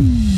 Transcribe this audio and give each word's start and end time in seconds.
Mm-hmm. 0.00 0.29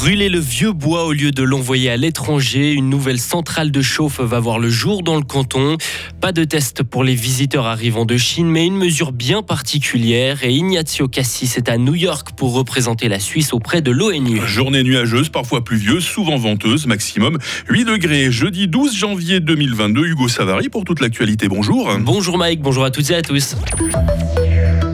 Brûler 0.00 0.28
le 0.28 0.38
vieux 0.38 0.70
bois 0.70 1.06
au 1.06 1.12
lieu 1.12 1.32
de 1.32 1.42
l'envoyer 1.42 1.90
à 1.90 1.96
l'étranger, 1.96 2.70
une 2.72 2.88
nouvelle 2.88 3.18
centrale 3.18 3.72
de 3.72 3.82
chauffe 3.82 4.20
va 4.20 4.38
voir 4.38 4.60
le 4.60 4.70
jour 4.70 5.02
dans 5.02 5.16
le 5.16 5.24
canton. 5.24 5.76
Pas 6.20 6.30
de 6.30 6.44
test 6.44 6.84
pour 6.84 7.02
les 7.02 7.16
visiteurs 7.16 7.66
arrivant 7.66 8.04
de 8.04 8.16
Chine, 8.16 8.46
mais 8.46 8.64
une 8.64 8.76
mesure 8.76 9.10
bien 9.10 9.42
particulière. 9.42 10.44
Et 10.44 10.52
Ignazio 10.52 11.08
Cassis 11.08 11.56
est 11.56 11.68
à 11.68 11.78
New 11.78 11.96
York 11.96 12.28
pour 12.36 12.52
représenter 12.52 13.08
la 13.08 13.18
Suisse 13.18 13.52
auprès 13.52 13.82
de 13.82 13.90
l'ONU. 13.90 14.40
Journée 14.46 14.84
nuageuse, 14.84 15.30
parfois 15.30 15.64
pluvieuse, 15.64 16.04
souvent 16.04 16.36
venteuse, 16.36 16.86
maximum 16.86 17.36
8 17.68 17.84
degrés. 17.84 18.30
Jeudi 18.30 18.68
12 18.68 18.96
janvier 18.96 19.40
2022, 19.40 20.06
Hugo 20.06 20.28
Savary 20.28 20.68
pour 20.68 20.84
toute 20.84 21.00
l'actualité. 21.00 21.48
Bonjour. 21.48 21.90
Bonjour 21.98 22.38
Mike, 22.38 22.60
bonjour 22.60 22.84
à 22.84 22.92
toutes 22.92 23.10
et 23.10 23.16
à 23.16 23.22
tous. 23.22 23.56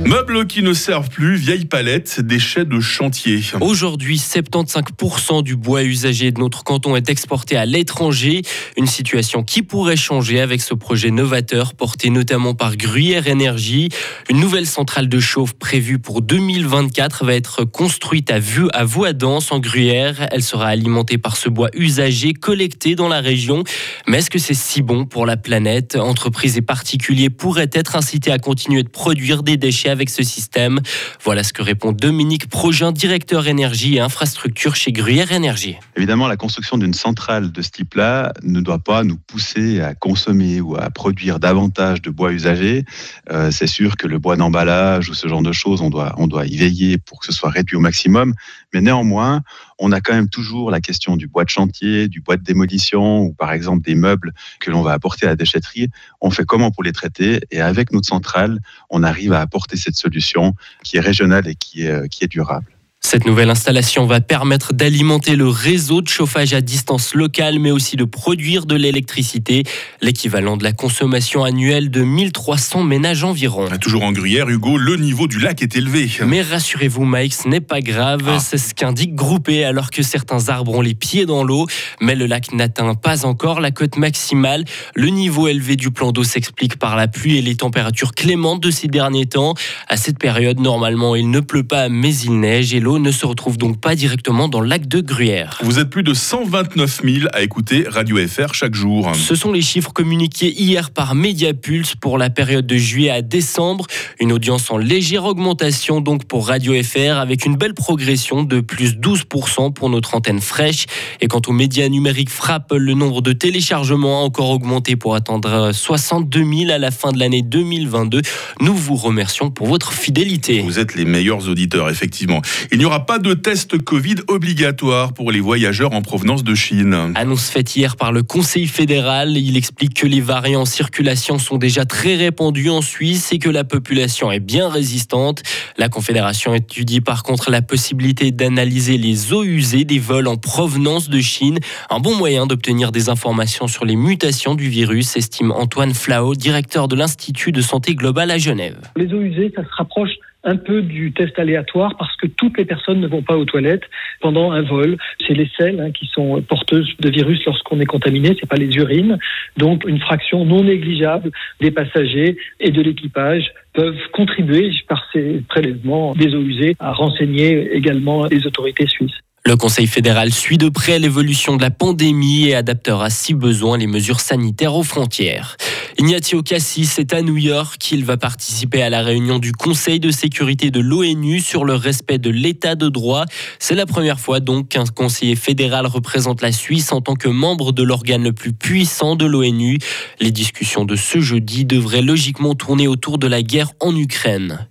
Meubles 0.06 0.46
qui 0.46 0.62
ne 0.62 0.74
servent 0.74 1.08
plus, 1.08 1.36
vieilles 1.36 1.64
palettes, 1.64 2.20
déchets 2.20 2.66
de 2.66 2.78
chantier. 2.78 3.40
Aujourd'hui, 3.62 4.18
75% 4.18 5.42
du 5.42 5.56
bois 5.56 5.82
usagé 5.82 6.30
de 6.30 6.38
notre 6.38 6.62
canton 6.62 6.94
est 6.94 7.08
exporté 7.08 7.56
à 7.56 7.64
l'étranger. 7.64 8.42
Une 8.76 8.86
situation 8.86 9.42
qui 9.42 9.62
pourrait 9.62 9.96
changer 9.96 10.42
avec 10.42 10.60
ce 10.60 10.74
projet 10.74 11.10
novateur 11.10 11.72
porté 11.72 12.10
notamment 12.10 12.54
par 12.54 12.76
Gruyère 12.76 13.28
Énergie. 13.28 13.88
Une 14.28 14.40
nouvelle 14.40 14.66
centrale 14.66 15.08
de 15.08 15.20
chauffe 15.20 15.54
prévue 15.54 15.98
pour 15.98 16.20
2024 16.20 17.24
va 17.24 17.34
être 17.34 17.64
construite 17.64 18.30
à, 18.30 18.38
vue 18.38 18.68
à 18.74 18.84
Voidance 18.84 19.52
en 19.52 19.58
Gruyère. 19.58 20.28
Elle 20.32 20.42
sera 20.42 20.66
alimentée 20.66 21.16
par 21.16 21.38
ce 21.38 21.48
bois 21.48 21.70
usagé 21.72 22.34
collecté 22.34 22.94
dans 22.94 23.08
la 23.08 23.22
région. 23.22 23.64
Mais 24.06 24.18
est-ce 24.18 24.28
que 24.28 24.38
c'est 24.38 24.52
si 24.52 24.82
bon 24.82 25.06
pour 25.06 25.24
la 25.24 25.38
planète? 25.38 25.96
Entreprises 25.96 26.58
et 26.58 26.62
particuliers 26.62 27.30
pourraient 27.30 27.70
être 27.72 27.96
incités 27.96 28.30
à 28.30 28.38
continuer 28.38 28.82
de 28.82 28.90
produire 28.90 29.42
des 29.42 29.56
déchets 29.56 29.93
avec 29.94 30.10
ce 30.10 30.22
système. 30.22 30.80
Voilà 31.22 31.42
ce 31.44 31.52
que 31.52 31.62
répond 31.62 31.92
Dominique 31.92 32.48
Progin, 32.48 32.92
directeur 32.92 33.46
énergie 33.46 33.96
et 33.96 34.00
infrastructure 34.00 34.74
chez 34.74 34.92
Gruyère 34.92 35.30
Énergie. 35.30 35.76
Évidemment, 35.96 36.26
la 36.26 36.36
construction 36.36 36.76
d'une 36.76 36.94
centrale 36.94 37.52
de 37.52 37.62
ce 37.62 37.70
type-là 37.70 38.32
ne 38.42 38.60
doit 38.60 38.80
pas 38.80 39.04
nous 39.04 39.16
pousser 39.16 39.80
à 39.80 39.94
consommer 39.94 40.60
ou 40.60 40.76
à 40.76 40.90
produire 40.90 41.38
davantage 41.38 42.02
de 42.02 42.10
bois 42.10 42.32
usagé. 42.32 42.84
Euh, 43.30 43.50
c'est 43.52 43.68
sûr 43.68 43.96
que 43.96 44.08
le 44.08 44.18
bois 44.18 44.36
d'emballage 44.36 45.08
ou 45.08 45.14
ce 45.14 45.28
genre 45.28 45.42
de 45.42 45.52
choses, 45.52 45.80
on 45.80 45.90
doit, 45.90 46.14
on 46.18 46.26
doit 46.26 46.46
y 46.46 46.56
veiller 46.56 46.98
pour 46.98 47.20
que 47.20 47.26
ce 47.26 47.32
soit 47.32 47.50
réduit 47.50 47.76
au 47.76 47.80
maximum. 47.80 48.34
Mais 48.72 48.80
néanmoins, 48.80 49.42
on 49.78 49.92
a 49.92 50.00
quand 50.00 50.14
même 50.14 50.28
toujours 50.28 50.70
la 50.70 50.80
question 50.80 51.16
du 51.16 51.26
bois 51.26 51.44
de 51.44 51.50
chantier, 51.50 52.08
du 52.08 52.20
bois 52.20 52.36
de 52.36 52.42
démolition 52.42 53.20
ou 53.22 53.32
par 53.32 53.52
exemple 53.52 53.84
des 53.84 53.94
meubles 53.94 54.32
que 54.60 54.70
l'on 54.70 54.82
va 54.82 54.92
apporter 54.92 55.26
à 55.26 55.30
la 55.30 55.36
déchetterie. 55.36 55.88
On 56.20 56.30
fait 56.30 56.44
comment 56.44 56.70
pour 56.70 56.82
les 56.82 56.92
traiter 56.92 57.40
et 57.50 57.60
avec 57.60 57.92
notre 57.92 58.08
centrale, 58.08 58.60
on 58.90 59.02
arrive 59.02 59.32
à 59.32 59.40
apporter 59.40 59.76
cette 59.76 59.96
solution 59.96 60.54
qui 60.82 60.96
est 60.96 61.00
régionale 61.00 61.48
et 61.48 61.54
qui 61.54 61.82
est, 61.82 61.90
euh, 61.90 62.06
qui 62.06 62.24
est 62.24 62.28
durable. 62.28 62.73
Cette 63.06 63.26
nouvelle 63.26 63.50
installation 63.50 64.06
va 64.06 64.22
permettre 64.22 64.72
d'alimenter 64.72 65.36
le 65.36 65.46
réseau 65.46 66.00
de 66.00 66.08
chauffage 66.08 66.54
à 66.54 66.62
distance 66.62 67.14
locale, 67.14 67.58
mais 67.58 67.70
aussi 67.70 67.96
de 67.96 68.04
produire 68.04 68.64
de 68.64 68.74
l'électricité, 68.74 69.62
l'équivalent 70.00 70.56
de 70.56 70.64
la 70.64 70.72
consommation 70.72 71.44
annuelle 71.44 71.90
de 71.90 72.02
1300 72.02 72.82
ménages 72.82 73.22
environ. 73.22 73.68
Toujours 73.78 74.04
en 74.04 74.12
Gruyère, 74.12 74.48
Hugo, 74.48 74.78
le 74.78 74.96
niveau 74.96 75.26
du 75.26 75.38
lac 75.38 75.60
est 75.60 75.76
élevé. 75.76 76.10
Mais 76.26 76.40
rassurez-vous, 76.40 77.04
Mike, 77.04 77.34
ce 77.34 77.46
n'est 77.46 77.60
pas 77.60 77.82
grave. 77.82 78.22
Ah. 78.26 78.38
C'est 78.40 78.56
ce 78.56 78.74
qu'indique 78.74 79.14
Groupé, 79.14 79.64
alors 79.64 79.90
que 79.90 80.02
certains 80.02 80.48
arbres 80.48 80.72
ont 80.72 80.80
les 80.80 80.94
pieds 80.94 81.26
dans 81.26 81.44
l'eau. 81.44 81.66
Mais 82.00 82.14
le 82.14 82.24
lac 82.24 82.52
n'atteint 82.52 82.94
pas 82.94 83.26
encore 83.26 83.60
la 83.60 83.70
cote 83.70 83.98
maximale. 83.98 84.64
Le 84.94 85.08
niveau 85.08 85.46
élevé 85.46 85.76
du 85.76 85.90
plan 85.90 86.10
d'eau 86.10 86.24
s'explique 86.24 86.78
par 86.78 86.96
la 86.96 87.06
pluie 87.06 87.36
et 87.36 87.42
les 87.42 87.54
températures 87.54 88.12
clémentes 88.12 88.62
de 88.62 88.70
ces 88.70 88.88
derniers 88.88 89.26
temps. 89.26 89.52
À 89.88 89.98
cette 89.98 90.18
période, 90.18 90.58
normalement, 90.58 91.14
il 91.14 91.30
ne 91.30 91.40
pleut 91.40 91.64
pas, 91.64 91.90
mais 91.90 92.16
il 92.16 92.40
neige 92.40 92.72
et 92.72 92.80
l'eau 92.80 92.93
ne 92.98 93.10
se 93.10 93.26
retrouve 93.26 93.58
donc 93.58 93.80
pas 93.80 93.94
directement 93.94 94.48
dans 94.48 94.60
le 94.60 94.68
lac 94.68 94.86
de 94.86 95.00
Gruyère. 95.00 95.58
Vous 95.62 95.78
êtes 95.78 95.90
plus 95.90 96.02
de 96.02 96.14
129 96.14 97.00
000 97.04 97.28
à 97.32 97.42
écouter 97.42 97.84
Radio 97.88 98.16
FR 98.26 98.54
chaque 98.54 98.74
jour. 98.74 99.12
Ce 99.14 99.34
sont 99.34 99.52
les 99.52 99.62
chiffres 99.62 99.92
communiqués 99.92 100.52
hier 100.52 100.90
par 100.90 101.14
Mediapulse 101.14 101.94
pour 101.94 102.18
la 102.18 102.30
période 102.30 102.66
de 102.66 102.76
juillet 102.76 103.10
à 103.10 103.22
décembre. 103.22 103.86
Une 104.20 104.32
audience 104.32 104.70
en 104.70 104.78
légère 104.78 105.24
augmentation 105.24 106.00
donc 106.00 106.24
pour 106.24 106.48
Radio 106.48 106.74
FR 106.82 107.18
avec 107.18 107.44
une 107.44 107.56
belle 107.56 107.74
progression 107.74 108.42
de 108.42 108.60
plus 108.60 108.96
12% 108.96 109.72
pour 109.72 109.90
notre 109.90 110.14
antenne 110.14 110.40
fraîche. 110.40 110.86
Et 111.20 111.28
quant 111.28 111.42
aux 111.46 111.52
médias 111.52 111.88
numériques 111.88 112.30
frappe, 112.30 112.72
le 112.72 112.94
nombre 112.94 113.22
de 113.22 113.32
téléchargements 113.32 114.20
a 114.20 114.24
encore 114.24 114.50
augmenté 114.50 114.96
pour 114.96 115.14
atteindre 115.14 115.72
62 115.72 116.44
000 116.44 116.70
à 116.70 116.78
la 116.78 116.90
fin 116.90 117.12
de 117.12 117.18
l'année 117.18 117.42
2022. 117.42 118.22
Nous 118.60 118.74
vous 118.74 118.96
remercions 118.96 119.50
pour 119.50 119.66
votre 119.66 119.92
fidélité. 119.92 120.60
Vous 120.60 120.78
êtes 120.78 120.94
les 120.94 121.04
meilleurs 121.04 121.48
auditeurs, 121.48 121.90
effectivement. 121.90 122.42
Il 122.72 122.78
n'y 122.84 122.88
aura 122.88 123.06
pas 123.06 123.18
de 123.18 123.32
test 123.32 123.78
Covid 123.78 124.16
obligatoire 124.28 125.14
pour 125.14 125.32
les 125.32 125.40
voyageurs 125.40 125.94
en 125.94 126.02
provenance 126.02 126.44
de 126.44 126.54
Chine. 126.54 127.12
Annonce 127.14 127.48
faite 127.48 127.74
hier 127.74 127.96
par 127.96 128.12
le 128.12 128.22
Conseil 128.22 128.66
fédéral. 128.66 129.38
Il 129.38 129.56
explique 129.56 129.94
que 129.94 130.06
les 130.06 130.20
variants 130.20 130.60
en 130.60 130.64
circulation 130.66 131.38
sont 131.38 131.56
déjà 131.56 131.86
très 131.86 132.14
répandus 132.14 132.68
en 132.68 132.82
Suisse 132.82 133.32
et 133.32 133.38
que 133.38 133.48
la 133.48 133.64
population 133.64 134.30
est 134.30 134.40
bien 134.40 134.68
résistante. 134.68 135.42
La 135.78 135.88
Confédération 135.88 136.52
étudie 136.52 137.00
par 137.00 137.22
contre 137.22 137.50
la 137.50 137.62
possibilité 137.62 138.32
d'analyser 138.32 138.98
les 138.98 139.32
eaux 139.32 139.44
usées 139.44 139.86
des 139.86 139.98
vols 139.98 140.28
en 140.28 140.36
provenance 140.36 141.08
de 141.08 141.20
Chine. 141.22 141.60
Un 141.88 142.00
bon 142.00 142.14
moyen 142.14 142.46
d'obtenir 142.46 142.92
des 142.92 143.08
informations 143.08 143.66
sur 143.66 143.86
les 143.86 143.96
mutations 143.96 144.54
du 144.54 144.68
virus, 144.68 145.16
estime 145.16 145.52
Antoine 145.52 145.94
Flao, 145.94 146.34
directeur 146.34 146.88
de 146.88 146.96
l'Institut 146.96 147.50
de 147.50 147.62
santé 147.62 147.94
globale 147.94 148.30
à 148.30 148.36
Genève. 148.36 148.76
Les 148.94 149.10
eaux 149.14 149.22
usées, 149.22 149.50
ça 149.56 149.62
se 149.62 149.74
rapproche 149.74 150.10
un 150.44 150.56
peu 150.56 150.82
du 150.82 151.12
test 151.12 151.38
aléatoire 151.38 151.96
parce 151.98 152.14
que 152.16 152.26
toutes 152.26 152.58
les 152.58 152.64
personnes 152.64 153.00
ne 153.00 153.08
vont 153.08 153.22
pas 153.22 153.36
aux 153.36 153.44
toilettes 153.44 153.84
pendant 154.20 154.52
un 154.52 154.62
vol. 154.62 154.96
C'est 155.26 155.34
les 155.34 155.50
selles 155.56 155.80
hein, 155.80 155.90
qui 155.90 156.06
sont 156.06 156.42
porteuses 156.42 156.88
de 157.00 157.10
virus 157.10 157.44
lorsqu'on 157.46 157.80
est 157.80 157.86
contaminé, 157.86 158.36
c'est 158.38 158.48
pas 158.48 158.56
les 158.56 158.74
urines. 158.76 159.18
Donc 159.56 159.84
une 159.86 160.00
fraction 160.00 160.44
non 160.44 160.64
négligeable 160.64 161.30
des 161.60 161.70
passagers 161.70 162.36
et 162.60 162.70
de 162.70 162.82
l'équipage 162.82 163.50
peuvent 163.72 163.98
contribuer 164.12 164.70
par 164.88 165.04
ces 165.12 165.42
prélèvements 165.48 166.14
des 166.14 166.34
eaux 166.34 166.42
usées 166.42 166.76
à 166.78 166.92
renseigner 166.92 167.74
également 167.74 168.26
les 168.26 168.46
autorités 168.46 168.86
suisses. 168.86 169.18
Le 169.46 169.56
Conseil 169.56 169.86
fédéral 169.86 170.32
suit 170.32 170.56
de 170.56 170.70
près 170.70 170.98
l'évolution 170.98 171.56
de 171.56 171.62
la 171.62 171.70
pandémie 171.70 172.48
et 172.48 172.54
adaptera 172.54 173.10
si 173.10 173.34
besoin 173.34 173.76
les 173.76 173.86
mesures 173.86 174.20
sanitaires 174.20 174.74
aux 174.74 174.82
frontières. 174.82 175.58
Ignatio 175.96 176.42
Cassis 176.42 176.98
est 176.98 177.14
à 177.14 177.22
New 177.22 177.36
York. 177.36 177.92
Il 177.92 178.04
va 178.04 178.16
participer 178.16 178.82
à 178.82 178.90
la 178.90 179.02
réunion 179.02 179.38
du 179.38 179.52
Conseil 179.52 180.00
de 180.00 180.10
sécurité 180.10 180.72
de 180.72 180.80
l'ONU 180.80 181.38
sur 181.38 181.64
le 181.64 181.74
respect 181.74 182.18
de 182.18 182.30
l'état 182.30 182.74
de 182.74 182.88
droit. 182.88 183.26
C'est 183.60 183.76
la 183.76 183.86
première 183.86 184.18
fois 184.18 184.40
donc 184.40 184.70
qu'un 184.70 184.86
conseiller 184.86 185.36
fédéral 185.36 185.86
représente 185.86 186.42
la 186.42 186.50
Suisse 186.50 186.90
en 186.90 187.00
tant 187.00 187.14
que 187.14 187.28
membre 187.28 187.70
de 187.70 187.84
l'organe 187.84 188.24
le 188.24 188.32
plus 188.32 188.52
puissant 188.52 189.14
de 189.14 189.24
l'ONU. 189.24 189.78
Les 190.20 190.32
discussions 190.32 190.84
de 190.84 190.96
ce 190.96 191.20
jeudi 191.20 191.64
devraient 191.64 192.02
logiquement 192.02 192.56
tourner 192.56 192.88
autour 192.88 193.18
de 193.18 193.28
la 193.28 193.42
guerre 193.42 193.70
en 193.78 193.94
Ukraine. 193.94 194.66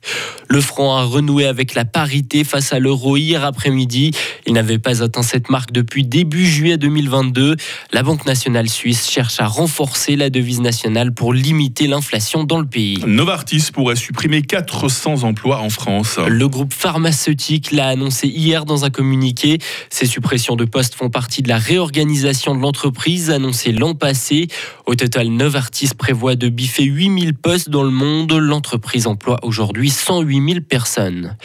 Le 0.50 0.62
front 0.62 0.94
a 0.94 1.04
renoué 1.04 1.46
avec 1.46 1.74
la 1.74 1.86
parité 1.86 2.44
face 2.44 2.74
à 2.74 2.80
l'euro 2.80 3.18
hier 3.18 3.44
après-midi. 3.44 4.12
Il 4.46 4.54
n'avait 4.54 4.80
pas 4.80 5.02
atteint 5.02 5.22
cette 5.22 5.50
marque 5.50 5.72
depuis 5.72 6.04
début 6.04 6.46
juillet 6.46 6.78
2022. 6.78 7.56
La 7.92 8.04
Banque 8.04 8.26
nationale 8.26 8.70
suisse 8.70 9.09
cherche 9.09 9.40
à 9.40 9.48
renforcer 9.48 10.16
la 10.16 10.30
devise 10.30 10.62
nationale 10.62 11.14
pour 11.14 11.34
limiter 11.34 11.88
l'inflation 11.88 12.44
dans 12.44 12.59
le 12.59 12.66
pays. 12.66 13.00
Novartis 13.06 13.70
pourrait 13.74 13.96
supprimer 13.96 14.42
400 14.42 15.24
emplois 15.24 15.59
en 15.59 15.70
France. 15.70 16.20
Le 16.28 16.48
groupe 16.48 16.74
pharmaceutique 16.74 17.72
l'a 17.72 17.88
annoncé 17.88 18.28
hier 18.28 18.66
dans 18.66 18.86
un 18.86 18.90
communiqué. 18.90 19.59
Ces 19.90 20.06
suppressions 20.06 20.56
de 20.56 20.66
postes 20.66 20.96
font 20.96 21.09
partie 21.09 21.42
de 21.42 21.50
la 21.50 21.58
réorganisation 21.58 22.56
de 22.56 22.62
l'entreprise 22.62 23.30
annoncée 23.30 23.72
l'an 23.72 23.96
passé. 23.96 24.48
Au 24.86 24.96
total, 24.96 25.30
Novartis 25.30 25.92
prévoit 25.98 26.36
de 26.36 26.50
biffer 26.50 26.84
8000 26.84 27.34
postes 27.34 27.70
dans 27.70 27.84
le 27.84 27.91
monde. 27.91 28.34
L'entreprise 28.34 29.08
emploie 29.08 29.40
aujourd'hui 29.44 29.90
108 29.90 30.33
000 30.41 30.62
personnes. 30.62 31.35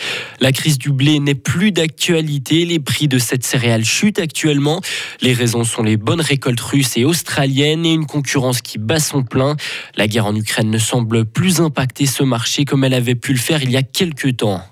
La 0.41 0.53
crise 0.53 0.79
du 0.79 0.91
blé 0.91 1.19
n'est 1.19 1.35
plus 1.35 1.73
d'actualité. 1.73 2.65
Les 2.65 2.79
prix 2.79 3.09
de 3.09 3.19
cette 3.19 3.45
céréale 3.45 3.85
chutent 3.85 4.19
actuellement. 4.19 4.81
Les 5.21 5.33
raisons 5.33 5.65
sont 5.65 5.83
les 5.83 5.97
bonnes 5.97 6.21
récoltes 6.21 6.61
russes 6.61 6.97
et 6.97 7.05
australiennes 7.05 7.85
et 7.85 7.93
une 7.93 8.07
concurrence 8.07 8.63
qui 8.63 8.79
bat 8.79 9.01
son 9.01 9.23
plein. 9.23 9.57
La 9.97 10.07
guerre 10.07 10.27
en 10.27 10.35
Ukraine 10.35 10.71
ne 10.71 10.79
semble 10.79 11.25
plus 11.25 11.61
impacter 11.61 12.07
ce 12.07 12.23
marché 12.23 12.65
comme 12.65 12.85
elle 12.85 12.95
avait 12.95 13.15
pu 13.15 13.33
le 13.33 13.39
faire 13.39 13.63
il 13.63 13.71
y 13.71 13.77
a 13.77 13.83
quelques 13.83 14.37
temps. 14.37 14.63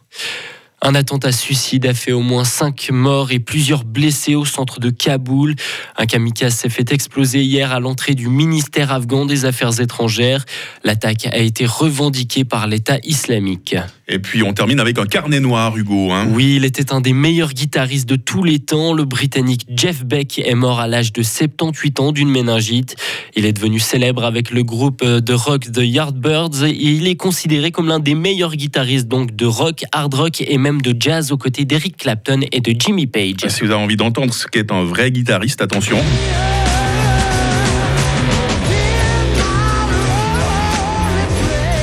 Un 0.83 0.95
attentat 0.95 1.33
suicide 1.33 1.87
a 1.87 1.95
fait 1.95 2.13
au 2.13 2.21
moins 2.21 2.45
5 2.45 2.91
morts 2.91 3.33
et 3.33 3.39
plusieurs 3.39 3.83
blessés 3.83 4.35
au 4.35 4.45
centre 4.45 4.79
de 4.79 4.91
Kaboul. 4.91 5.57
Un 5.97 6.07
kamikaze 6.07 6.55
s'est 6.55 6.69
fait 6.69 6.93
exploser 6.93 7.43
hier 7.43 7.73
à 7.73 7.81
l'entrée 7.81 8.15
du 8.15 8.29
ministère 8.29 8.93
afghan 8.93 9.25
des 9.25 9.47
Affaires 9.47 9.81
étrangères. 9.81 10.45
L'attaque 10.85 11.27
a 11.27 11.39
été 11.39 11.65
revendiquée 11.65 12.45
par 12.45 12.67
l'État 12.67 12.99
islamique. 13.05 13.75
Et 14.09 14.21
puis 14.21 14.45
on 14.45 14.53
termine 14.53 14.79
avec 14.79 14.99
un 14.99 15.05
carnet 15.05 15.41
noir, 15.41 15.77
Hugo. 15.77 16.13
Hein. 16.13 16.29
Oui, 16.31 16.55
il 16.57 16.65
était 16.65 16.93
un 16.93 17.01
des 17.01 17.13
meilleurs 17.13 17.53
guitaristes 17.53 18.09
de 18.09 18.15
tous 18.15 18.45
les 18.45 18.61
temps. 18.61 18.93
Le 18.93 19.05
Britannique 19.05 19.67
Jeff 19.69 20.05
Beck 20.05 20.39
est 20.39 20.55
mort 20.55 20.79
à 20.79 20.87
l'âge 20.87 21.13
de 21.13 21.23
78 21.23 22.01
ans 22.01 22.13
d'une 22.13 22.31
méningite. 22.31 22.95
Il 23.35 23.45
est 23.45 23.53
devenu 23.53 23.81
célèbre 23.81 24.25
avec 24.25 24.53
le 24.53 24.63
groupe 24.63 25.05
de 25.05 25.33
rock 25.33 25.73
The 25.73 25.83
Yardbirds 25.83 26.65
et 26.65 26.71
il 26.71 27.09
est 27.09 27.17
considéré 27.17 27.73
comme 27.73 27.89
l'un 27.89 27.99
des 27.99 28.15
meilleurs 28.15 28.55
guitaristes 28.55 29.09
donc 29.09 29.35
de 29.35 29.47
rock, 29.47 29.85
hard 29.91 30.15
rock 30.15 30.41
et 30.41 30.59
même 30.59 30.81
de 30.83 30.95
jazz 30.99 31.33
aux 31.33 31.39
côtés 31.39 31.65
d'Eric 31.65 31.97
Clapton 31.97 32.43
et 32.53 32.61
de 32.61 32.75
Jimmy 32.79 33.09
Page. 33.09 33.49
Si 33.49 33.65
vous 33.65 33.73
avez 33.73 33.83
envie 33.83 33.97
d'entendre 33.97 34.33
ce 34.33 34.47
qu'est 34.47 34.71
un 34.71 34.85
vrai 34.85 35.11
guitariste, 35.11 35.63
attention. 35.63 35.99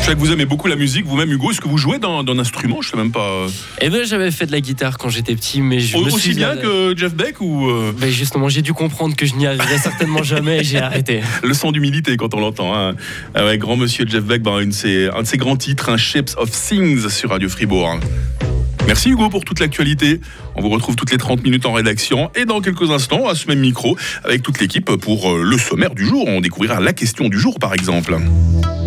Je 0.03 0.09
sais 0.09 0.15
que 0.15 0.19
vous 0.19 0.33
aimez 0.33 0.45
beaucoup 0.45 0.67
la 0.67 0.75
musique, 0.75 1.05
vous-même 1.05 1.31
Hugo. 1.31 1.51
Est-ce 1.51 1.61
que 1.61 1.67
vous 1.69 1.77
jouez 1.77 1.97
d'un 1.97 2.37
instrument? 2.37 2.81
Je 2.81 2.89
sais 2.89 2.97
même 2.97 3.11
pas. 3.13 3.45
Eh 3.79 3.89
ben, 3.89 4.05
j'avais 4.05 4.31
fait 4.31 4.45
de 4.45 4.51
la 4.51 4.59
guitare 4.59 4.97
quand 4.97 5.07
j'étais 5.07 5.33
petit, 5.33 5.61
mais 5.61 5.79
je 5.79 5.97
me 5.97 6.03
Aussi 6.03 6.19
suis 6.19 6.33
bien 6.35 6.57
que 6.57 6.93
Jeff 6.97 7.13
Beck 7.15 7.39
ou 7.39 7.69
euh, 7.69 7.93
Ben 7.97 8.09
justement, 8.11 8.49
j'ai 8.49 8.61
dû 8.61 8.73
comprendre 8.73 9.15
que 9.15 9.25
je 9.25 9.33
n'y 9.35 9.47
arriverais 9.47 9.77
certainement 9.81 10.21
jamais 10.21 10.59
et 10.59 10.63
j'ai 10.65 10.79
arrêté. 10.79 11.21
le 11.41 11.53
son 11.53 11.71
d'humilité 11.71 12.17
quand 12.17 12.33
on 12.33 12.41
l'entend. 12.41 12.75
Hein. 12.75 12.95
Ah 13.33 13.45
ouais, 13.45 13.57
grand 13.57 13.77
monsieur 13.77 14.05
Jeff 14.05 14.25
Beck, 14.25 14.41
ben, 14.43 14.59
une 14.59 14.69
de 14.69 14.73
ses- 14.73 15.07
un 15.09 15.21
de 15.21 15.27
ses 15.27 15.37
grands 15.37 15.55
titres, 15.55 15.87
un 15.89 15.95
Shapes 15.97 16.31
of 16.35 16.51
Things 16.51 17.07
sur 17.09 17.29
Radio 17.29 17.47
Fribourg. 17.47 17.97
Merci 18.85 19.09
Hugo 19.11 19.29
pour 19.29 19.45
toute 19.45 19.61
l'actualité. 19.61 20.19
On 20.55 20.61
vous 20.61 20.69
retrouve 20.69 20.97
toutes 20.97 21.11
les 21.11 21.17
30 21.17 21.41
minutes 21.45 21.65
en 21.65 21.71
rédaction 21.71 22.29
et 22.35 22.43
dans 22.43 22.59
quelques 22.59 22.91
instants 22.91 23.29
à 23.29 23.35
ce 23.35 23.47
même 23.47 23.59
micro 23.61 23.95
avec 24.25 24.41
toute 24.43 24.59
l'équipe 24.59 24.91
pour 24.97 25.31
euh, 25.31 25.43
le 25.43 25.57
sommaire 25.57 25.95
du 25.95 26.05
jour. 26.05 26.25
On 26.27 26.41
découvrira 26.41 26.81
la 26.81 26.91
question 26.91 27.29
du 27.29 27.39
jour 27.39 27.57
par 27.57 27.73
exemple. 27.73 28.17